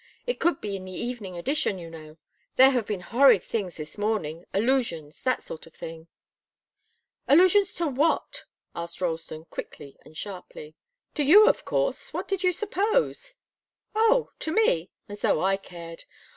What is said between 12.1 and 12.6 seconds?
what did you